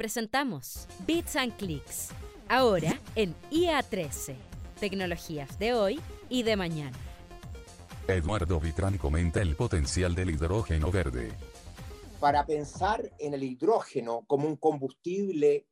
Presentamos 0.00 0.88
Bits 1.06 1.36
and 1.36 1.54
Clicks, 1.58 2.08
ahora 2.48 2.98
en 3.16 3.34
IA13. 3.50 4.34
Tecnologías 4.80 5.58
de 5.58 5.74
hoy 5.74 6.00
y 6.30 6.42
de 6.42 6.56
mañana. 6.56 6.96
Eduardo 8.08 8.58
Vitrán 8.58 8.96
comenta 8.96 9.42
el 9.42 9.56
potencial 9.56 10.14
del 10.14 10.30
hidrógeno 10.30 10.90
verde. 10.90 11.30
Para 12.18 12.46
pensar 12.46 13.12
en 13.18 13.34
el 13.34 13.42
hidrógeno 13.42 14.24
como 14.26 14.48
un 14.48 14.56
combustible 14.56 15.66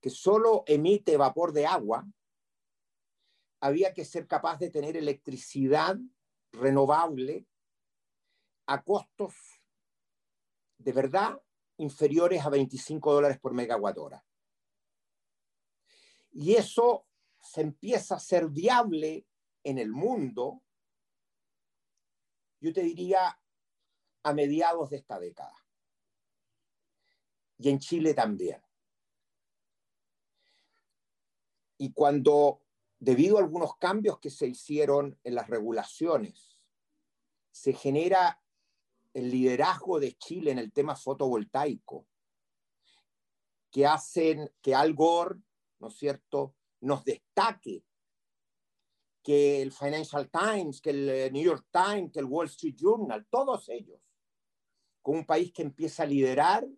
que 0.00 0.10
solo 0.10 0.62
emite 0.68 1.16
vapor 1.16 1.52
de 1.52 1.66
agua, 1.66 2.06
había 3.60 3.92
que 3.92 4.04
ser 4.04 4.28
capaz 4.28 4.60
de 4.60 4.70
tener 4.70 4.96
electricidad 4.96 5.96
renovable 6.52 7.48
a 8.68 8.80
costos 8.84 9.34
de 10.78 10.92
verdad 10.92 11.42
inferiores 11.78 12.44
a 12.44 12.50
25 12.50 13.12
dólares 13.12 13.38
por 13.38 13.52
megawatt 13.52 13.98
hora. 13.98 14.24
Y 16.32 16.54
eso 16.54 17.06
se 17.40 17.62
empieza 17.62 18.16
a 18.16 18.20
ser 18.20 18.48
viable 18.48 19.26
en 19.62 19.78
el 19.78 19.90
mundo, 19.90 20.62
yo 22.60 22.72
te 22.72 22.82
diría, 22.82 23.40
a 24.22 24.32
mediados 24.32 24.90
de 24.90 24.96
esta 24.96 25.18
década. 25.18 25.54
Y 27.58 27.70
en 27.70 27.78
Chile 27.78 28.12
también. 28.12 28.60
Y 31.78 31.92
cuando, 31.92 32.62
debido 32.98 33.36
a 33.36 33.40
algunos 33.40 33.76
cambios 33.76 34.18
que 34.18 34.30
se 34.30 34.46
hicieron 34.46 35.18
en 35.24 35.34
las 35.34 35.48
regulaciones, 35.48 36.60
se 37.50 37.72
genera 37.72 38.42
el 39.16 39.30
liderazgo 39.30 39.98
de 39.98 40.12
Chile 40.12 40.50
en 40.50 40.58
el 40.58 40.70
tema 40.74 40.94
fotovoltaico, 40.94 42.06
que 43.70 43.86
hacen 43.86 44.52
que 44.60 44.74
Al 44.74 44.92
Gore, 44.92 45.40
¿no 45.78 45.88
es 45.88 45.96
cierto?, 45.96 46.54
nos 46.82 47.02
destaque, 47.02 47.82
que 49.22 49.62
el 49.62 49.72
Financial 49.72 50.30
Times, 50.30 50.82
que 50.82 50.90
el 50.90 51.08
eh, 51.08 51.30
New 51.30 51.42
York 51.42 51.66
Times, 51.72 52.12
que 52.12 52.20
el 52.20 52.26
Wall 52.26 52.48
Street 52.48 52.76
Journal, 52.76 53.26
todos 53.30 53.70
ellos, 53.70 53.98
con 55.00 55.16
un 55.16 55.24
país 55.24 55.50
que 55.50 55.62
empieza 55.62 56.02
a 56.02 56.06
liderar 56.06 56.68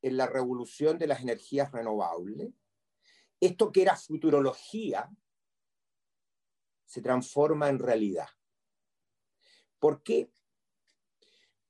en 0.00 0.16
la 0.16 0.26
revolución 0.26 0.96
de 0.96 1.06
las 1.06 1.20
energías 1.20 1.70
renovables, 1.70 2.48
esto 3.38 3.70
que 3.70 3.82
era 3.82 3.94
futurología 3.94 5.10
se 6.86 7.02
transforma 7.02 7.68
en 7.68 7.78
realidad. 7.78 8.28
¿Por 9.78 10.02
qué? 10.02 10.30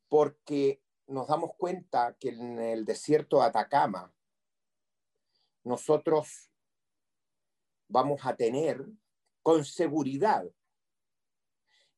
Porque 0.09 0.83
nos 1.07 1.29
damos 1.29 1.53
cuenta 1.57 2.17
que 2.19 2.31
en 2.31 2.59
el 2.59 2.85
desierto 2.85 3.39
de 3.39 3.47
Atacama 3.47 4.13
nosotros 5.65 6.51
vamos 7.89 8.21
a 8.25 8.37
tener 8.37 8.85
con 9.43 9.65
seguridad 9.65 10.45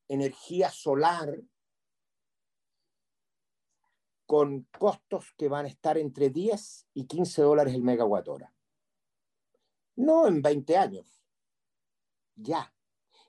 energía 0.08 0.70
solar 0.70 1.42
con 4.26 4.68
costos 4.78 5.32
que 5.38 5.48
van 5.48 5.64
a 5.64 5.68
estar 5.68 5.96
entre 5.96 6.28
10 6.28 6.88
y 6.92 7.06
15 7.06 7.40
dólares 7.40 7.74
el 7.74 7.82
megawatt 7.82 8.28
hora. 8.28 8.54
No 9.96 10.26
en 10.26 10.42
20 10.42 10.76
años, 10.76 11.24
ya. 12.36 12.72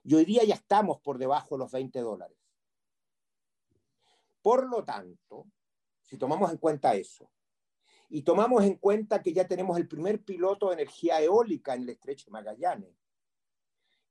Y 0.03 0.15
hoy 0.15 0.25
día 0.25 0.43
ya 0.43 0.55
estamos 0.55 0.99
por 0.99 1.17
debajo 1.17 1.55
de 1.55 1.59
los 1.59 1.71
20 1.71 1.99
dólares. 2.01 2.37
Por 4.49 4.67
lo 4.67 4.83
tanto, 4.83 5.45
si 6.01 6.17
tomamos 6.17 6.49
en 6.49 6.57
cuenta 6.57 6.95
eso, 6.95 7.29
y 8.09 8.23
tomamos 8.23 8.63
en 8.63 8.77
cuenta 8.77 9.21
que 9.21 9.31
ya 9.31 9.47
tenemos 9.47 9.77
el 9.77 9.87
primer 9.87 10.23
piloto 10.23 10.69
de 10.69 10.73
energía 10.73 11.21
eólica 11.21 11.75
en 11.75 11.83
el 11.83 11.89
estrecho 11.89 12.31
Magallanes, 12.31 12.97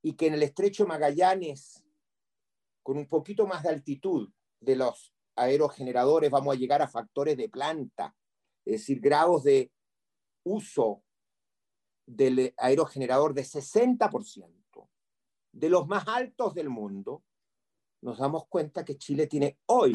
y 0.00 0.12
que 0.12 0.28
en 0.28 0.34
el 0.34 0.44
estrecho 0.44 0.86
Magallanes, 0.86 1.84
con 2.84 2.98
un 2.98 3.08
poquito 3.08 3.48
más 3.48 3.64
de 3.64 3.70
altitud 3.70 4.32
de 4.60 4.76
los 4.76 5.12
aerogeneradores, 5.34 6.30
vamos 6.30 6.54
a 6.54 6.58
llegar 6.60 6.82
a 6.82 6.86
factores 6.86 7.36
de 7.36 7.48
planta, 7.48 8.14
es 8.64 8.74
decir, 8.82 9.00
grados 9.00 9.42
de 9.42 9.72
uso 10.44 11.02
del 12.06 12.54
aerogenerador 12.58 13.34
de 13.34 13.42
60%, 13.42 14.88
de 15.50 15.68
los 15.68 15.88
más 15.88 16.06
altos 16.06 16.54
del 16.54 16.68
mundo, 16.68 17.24
nos 18.02 18.18
damos 18.18 18.46
cuenta 18.46 18.84
que 18.84 18.96
Chile 18.96 19.26
tiene 19.26 19.58
hoy 19.66 19.92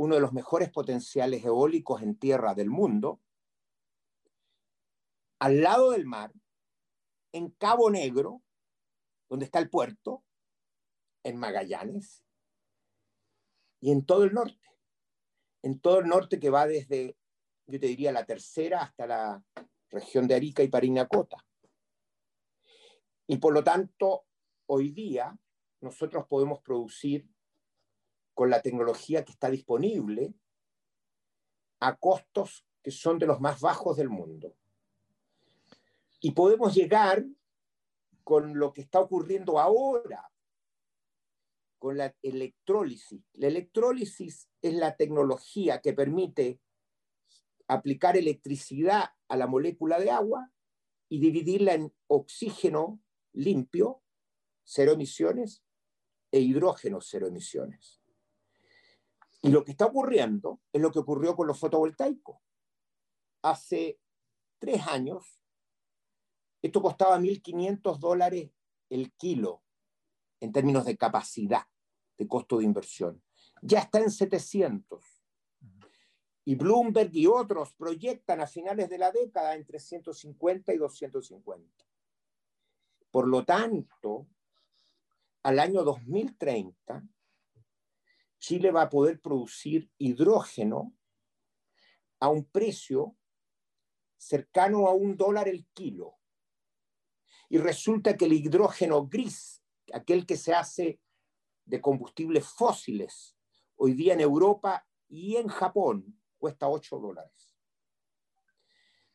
uno 0.00 0.14
de 0.14 0.22
los 0.22 0.32
mejores 0.32 0.70
potenciales 0.70 1.44
eólicos 1.44 2.00
en 2.00 2.16
tierra 2.16 2.54
del 2.54 2.70
mundo, 2.70 3.20
al 5.38 5.60
lado 5.60 5.90
del 5.90 6.06
mar, 6.06 6.32
en 7.32 7.50
Cabo 7.50 7.90
Negro, 7.90 8.40
donde 9.28 9.44
está 9.44 9.58
el 9.58 9.68
puerto, 9.68 10.24
en 11.22 11.36
Magallanes, 11.36 12.24
y 13.82 13.90
en 13.90 14.06
todo 14.06 14.24
el 14.24 14.32
norte. 14.32 14.70
En 15.62 15.78
todo 15.80 15.98
el 15.98 16.06
norte 16.06 16.40
que 16.40 16.48
va 16.48 16.66
desde, 16.66 17.18
yo 17.66 17.78
te 17.78 17.86
diría, 17.86 18.10
la 18.10 18.24
tercera 18.24 18.80
hasta 18.80 19.06
la 19.06 19.44
región 19.90 20.26
de 20.26 20.34
Arica 20.34 20.62
y 20.62 20.68
Parinacota. 20.68 21.44
Y 23.26 23.36
por 23.36 23.52
lo 23.52 23.62
tanto, 23.62 24.24
hoy 24.64 24.92
día 24.92 25.38
nosotros 25.82 26.26
podemos 26.26 26.62
producir 26.62 27.28
con 28.40 28.48
la 28.48 28.62
tecnología 28.62 29.22
que 29.22 29.32
está 29.32 29.50
disponible 29.50 30.32
a 31.78 31.94
costos 31.96 32.66
que 32.82 32.90
son 32.90 33.18
de 33.18 33.26
los 33.26 33.38
más 33.38 33.60
bajos 33.60 33.98
del 33.98 34.08
mundo. 34.08 34.56
Y 36.22 36.30
podemos 36.30 36.74
llegar 36.74 37.22
con 38.24 38.58
lo 38.58 38.72
que 38.72 38.80
está 38.80 38.98
ocurriendo 38.98 39.58
ahora, 39.58 40.32
con 41.78 41.98
la 41.98 42.16
electrólisis. 42.22 43.20
La 43.34 43.48
electrólisis 43.48 44.48
es 44.62 44.72
la 44.72 44.96
tecnología 44.96 45.82
que 45.82 45.92
permite 45.92 46.62
aplicar 47.68 48.16
electricidad 48.16 49.10
a 49.28 49.36
la 49.36 49.48
molécula 49.48 50.00
de 50.00 50.12
agua 50.12 50.50
y 51.10 51.20
dividirla 51.20 51.74
en 51.74 51.92
oxígeno 52.06 53.02
limpio, 53.34 54.02
cero 54.64 54.92
emisiones, 54.92 55.62
e 56.32 56.40
hidrógeno, 56.40 57.02
cero 57.02 57.26
emisiones. 57.26 57.99
Y 59.42 59.50
lo 59.50 59.64
que 59.64 59.72
está 59.72 59.86
ocurriendo 59.86 60.60
es 60.72 60.80
lo 60.80 60.90
que 60.90 60.98
ocurrió 60.98 61.34
con 61.34 61.46
los 61.46 61.58
fotovoltaicos. 61.58 62.38
Hace 63.42 63.98
tres 64.58 64.86
años, 64.86 65.40
esto 66.62 66.82
costaba 66.82 67.18
1.500 67.18 67.98
dólares 67.98 68.50
el 68.90 69.12
kilo 69.12 69.62
en 70.40 70.52
términos 70.52 70.84
de 70.84 70.96
capacidad, 70.96 71.66
de 72.18 72.28
costo 72.28 72.58
de 72.58 72.64
inversión. 72.64 73.22
Ya 73.62 73.80
está 73.80 74.00
en 74.00 74.10
700. 74.10 75.04
Y 76.44 76.54
Bloomberg 76.54 77.14
y 77.14 77.26
otros 77.26 77.74
proyectan 77.74 78.40
a 78.40 78.46
finales 78.46 78.88
de 78.88 78.98
la 78.98 79.12
década 79.12 79.54
entre 79.54 79.78
150 79.78 80.72
y 80.72 80.76
250. 80.78 81.84
Por 83.10 83.28
lo 83.28 83.44
tanto, 83.44 84.26
al 85.42 85.58
año 85.58 85.82
2030, 85.82 87.04
Chile 88.40 88.70
va 88.70 88.82
a 88.82 88.90
poder 88.90 89.20
producir 89.20 89.90
hidrógeno 89.98 90.96
a 92.18 92.28
un 92.28 92.44
precio 92.44 93.16
cercano 94.16 94.86
a 94.88 94.94
un 94.94 95.16
dólar 95.16 95.48
el 95.48 95.66
kilo. 95.72 96.18
Y 97.48 97.58
resulta 97.58 98.16
que 98.16 98.24
el 98.24 98.32
hidrógeno 98.32 99.06
gris, 99.06 99.62
aquel 99.92 100.26
que 100.26 100.36
se 100.36 100.54
hace 100.54 101.00
de 101.64 101.80
combustibles 101.80 102.46
fósiles, 102.46 103.36
hoy 103.76 103.94
día 103.94 104.14
en 104.14 104.20
Europa 104.20 104.86
y 105.08 105.36
en 105.36 105.48
Japón 105.48 106.20
cuesta 106.38 106.68
8 106.68 106.98
dólares. 106.98 107.56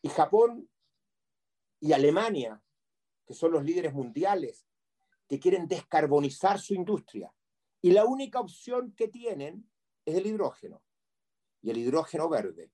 Y 0.02 0.10
Japón 0.10 0.70
y 1.80 1.94
Alemania, 1.94 2.62
que 3.26 3.34
son 3.34 3.52
los 3.52 3.64
líderes 3.64 3.94
mundiales, 3.94 4.68
que 5.28 5.40
quieren 5.40 5.68
descarbonizar 5.68 6.60
su 6.60 6.76
industria, 6.76 7.34
y 7.86 7.92
la 7.92 8.04
única 8.04 8.40
opción 8.40 8.94
que 8.94 9.08
tienen 9.08 9.70
es 10.08 10.16
el 10.16 10.26
hidrógeno 10.26 10.82
y 11.62 11.70
el 11.70 11.78
hidrógeno 11.78 12.28
verde. 12.28 12.72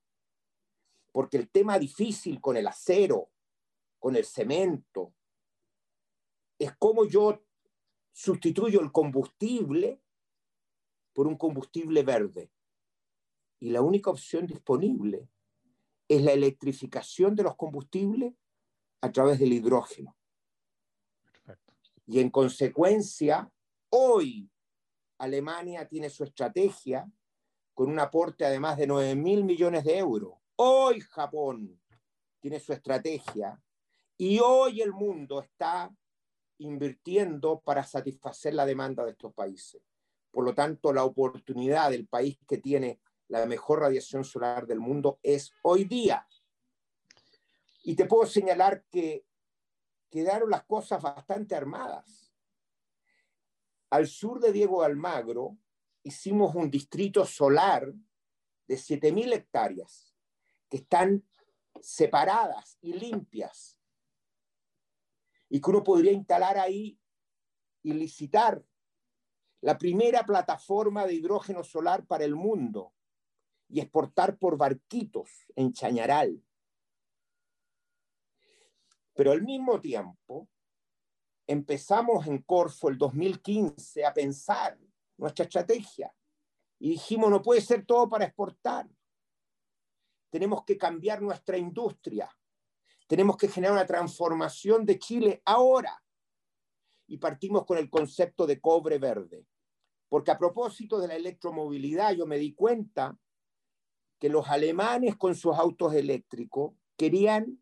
Porque 1.11 1.35
el 1.35 1.49
tema 1.49 1.77
difícil 1.77 2.39
con 2.39 2.55
el 2.55 2.65
acero, 2.65 3.29
con 3.99 4.15
el 4.15 4.23
cemento, 4.23 5.13
es 6.57 6.73
cómo 6.77 7.03
yo 7.03 7.43
sustituyo 8.13 8.79
el 8.79 8.93
combustible 8.93 10.01
por 11.11 11.27
un 11.27 11.35
combustible 11.35 12.03
verde. 12.03 12.49
Y 13.59 13.71
la 13.71 13.81
única 13.81 14.11
opción 14.11 14.47
disponible 14.47 15.27
es 16.07 16.21
la 16.21 16.31
electrificación 16.31 17.35
de 17.35 17.43
los 17.43 17.57
combustibles 17.57 18.33
a 19.01 19.11
través 19.11 19.39
del 19.39 19.51
hidrógeno. 19.51 20.15
Y 22.05 22.21
en 22.21 22.29
consecuencia, 22.29 23.51
hoy 23.89 24.50
Alemania 25.21 25.87
tiene 25.87 26.09
su 26.09 26.23
estrategia 26.23 27.09
con 27.73 27.89
un 27.89 27.99
aporte 27.99 28.45
además 28.45 28.77
de 28.77 28.87
9 28.87 29.15
mil 29.15 29.43
millones 29.43 29.83
de 29.83 29.97
euros 29.97 30.41
Hoy 30.63 31.01
Japón 31.01 31.81
tiene 32.39 32.59
su 32.59 32.71
estrategia 32.71 33.59
y 34.15 34.39
hoy 34.39 34.81
el 34.81 34.91
mundo 34.91 35.41
está 35.41 35.91
invirtiendo 36.59 37.61
para 37.61 37.83
satisfacer 37.83 38.53
la 38.53 38.67
demanda 38.67 39.03
de 39.03 39.11
estos 39.11 39.33
países. 39.33 39.81
Por 40.29 40.45
lo 40.45 40.53
tanto, 40.53 40.93
la 40.93 41.03
oportunidad 41.03 41.89
del 41.89 42.07
país 42.07 42.37
que 42.47 42.59
tiene 42.59 42.99
la 43.27 43.47
mejor 43.47 43.79
radiación 43.79 44.23
solar 44.23 44.67
del 44.67 44.79
mundo 44.79 45.19
es 45.23 45.51
hoy 45.63 45.85
día. 45.85 46.27
Y 47.83 47.95
te 47.95 48.05
puedo 48.05 48.27
señalar 48.27 48.83
que 48.91 49.25
quedaron 50.11 50.51
las 50.51 50.63
cosas 50.65 51.01
bastante 51.01 51.55
armadas. 51.55 52.30
Al 53.91 54.07
sur 54.07 54.39
de 54.39 54.53
Diego 54.53 54.83
Almagro 54.83 55.57
hicimos 56.01 56.55
un 56.55 56.71
distrito 56.71 57.25
solar 57.25 57.93
de 58.65 58.75
7.000 58.75 59.33
hectáreas 59.33 60.15
que 60.69 60.77
están 60.77 61.27
separadas 61.81 62.77
y 62.81 62.93
limpias 62.93 63.77
y 65.49 65.59
que 65.59 65.69
uno 65.69 65.83
podría 65.83 66.13
instalar 66.13 66.57
ahí 66.57 66.97
y 67.83 67.91
licitar 67.91 68.63
la 69.59 69.77
primera 69.77 70.23
plataforma 70.25 71.05
de 71.05 71.15
hidrógeno 71.15 71.61
solar 71.61 72.05
para 72.05 72.23
el 72.23 72.33
mundo 72.33 72.93
y 73.67 73.81
exportar 73.81 74.37
por 74.37 74.57
barquitos 74.57 75.29
en 75.53 75.73
Chañaral. 75.73 76.41
Pero 79.13 79.33
al 79.33 79.41
mismo 79.41 79.81
tiempo, 79.81 80.47
empezamos 81.47 82.27
en 82.27 82.41
Corfo 82.43 82.89
el 82.89 82.97
2015 82.97 84.05
a 84.05 84.13
pensar 84.13 84.77
nuestra 85.17 85.45
estrategia 85.45 86.13
y 86.79 86.89
dijimos, 86.91 87.29
no 87.29 87.41
puede 87.41 87.61
ser 87.61 87.85
todo 87.85 88.09
para 88.09 88.25
exportar. 88.25 88.89
Tenemos 90.31 90.63
que 90.65 90.77
cambiar 90.77 91.21
nuestra 91.21 91.57
industria. 91.57 92.29
Tenemos 93.07 93.37
que 93.37 93.47
generar 93.47 93.73
una 93.73 93.85
transformación 93.85 94.85
de 94.85 94.97
Chile 94.97 95.41
ahora. 95.45 96.03
Y 97.07 97.17
partimos 97.17 97.65
con 97.65 97.77
el 97.77 97.89
concepto 97.89 98.47
de 98.47 98.59
cobre 98.59 98.97
verde. 98.97 99.45
Porque 100.09 100.31
a 100.31 100.39
propósito 100.39 100.99
de 100.99 101.09
la 101.09 101.15
electromovilidad, 101.15 102.13
yo 102.13 102.25
me 102.25 102.37
di 102.37 102.53
cuenta 102.53 103.17
que 104.17 104.29
los 104.29 104.47
alemanes 104.49 105.17
con 105.17 105.35
sus 105.35 105.55
autos 105.55 105.93
eléctricos 105.93 106.73
querían 106.97 107.61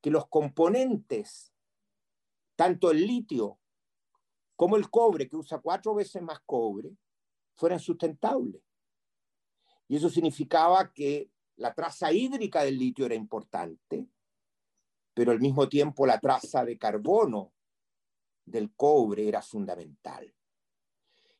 que 0.00 0.10
los 0.10 0.26
componentes, 0.28 1.49
tanto 2.60 2.90
el 2.90 3.06
litio 3.06 3.58
como 4.54 4.76
el 4.76 4.90
cobre, 4.90 5.26
que 5.26 5.34
usa 5.34 5.60
cuatro 5.60 5.94
veces 5.94 6.20
más 6.20 6.40
cobre, 6.40 6.94
fueran 7.54 7.80
sustentables. 7.80 8.60
Y 9.88 9.96
eso 9.96 10.10
significaba 10.10 10.92
que 10.92 11.30
la 11.56 11.72
traza 11.72 12.12
hídrica 12.12 12.62
del 12.62 12.76
litio 12.76 13.06
era 13.06 13.14
importante, 13.14 14.06
pero 15.14 15.32
al 15.32 15.40
mismo 15.40 15.70
tiempo 15.70 16.04
la 16.04 16.20
traza 16.20 16.62
de 16.62 16.76
carbono 16.76 17.54
del 18.44 18.74
cobre 18.74 19.26
era 19.26 19.40
fundamental. 19.40 20.30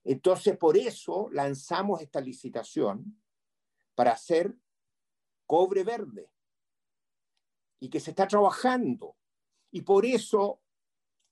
Entonces, 0.03 0.57
por 0.57 0.79
eso 0.79 1.29
lanzamos 1.33 2.01
esta 2.01 2.23
licitación 2.23 3.23
para 3.95 4.13
hacer 4.13 4.57
cobre 5.45 5.85
verde 5.85 6.33
y 7.79 7.91
que 7.91 8.01
se 8.01 8.13
está 8.13 8.27
trabajando. 8.27 9.19
Y 9.71 9.83
por 9.83 10.07
eso 10.07 10.63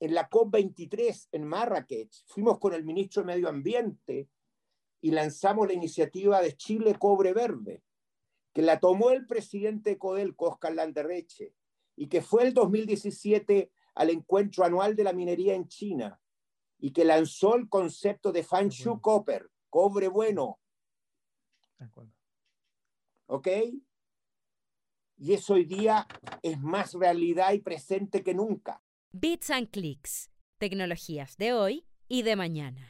en 0.01 0.15
la 0.15 0.29
COP23 0.29 1.29
en 1.33 1.45
Marrakech 1.45 2.25
fuimos 2.27 2.59
con 2.59 2.73
el 2.73 2.85
ministro 2.85 3.23
de 3.23 3.27
Medio 3.27 3.49
Ambiente 3.49 4.29
y 5.01 5.11
lanzamos 5.11 5.67
la 5.67 5.75
iniciativa 5.75 6.41
de 6.41 6.57
Chile 6.57 6.97
Cobre 6.99 7.33
Verde, 7.33 7.83
que 8.53 8.63
la 8.63 8.81
tomó 8.81 9.11
el 9.11 9.27
presidente 9.27 9.91
de 9.91 9.99
Codelco, 9.99 10.49
Oscar 10.49 10.75
Landerreche, 10.75 11.55
y 11.97 12.09
que 12.09 12.23
fue 12.23 12.45
el 12.45 12.55
2017 12.55 13.71
al 13.95 14.11
encuentro 14.11 14.65
anual 14.65 14.95
de 14.95 15.05
la 15.05 15.13
minería 15.13 15.55
en 15.55 15.69
China, 15.69 16.21
y 16.79 16.93
que 16.93 17.05
lanzó 17.05 17.57
el 17.57 17.69
concepto 17.69 18.33
de 18.33 18.45
Fanshu 18.45 19.01
Copper, 19.01 19.51
cobre 19.69 20.09
bueno. 20.09 20.61
¿Ok? 23.27 23.49
Y 25.21 25.33
eso 25.33 25.55
hoy 25.55 25.65
día 25.65 26.07
es 26.43 26.61
más 26.61 26.95
realidad 26.95 27.53
y 27.53 27.61
presente 27.61 28.23
que 28.23 28.35
nunca. 28.35 28.81
Bits 29.13 29.49
and 29.49 29.71
Clicks, 29.71 30.29
tecnologías 30.59 31.39
de 31.39 31.55
hoy 31.55 31.87
y 32.09 32.23
de 32.25 32.37
mañana. 32.37 32.87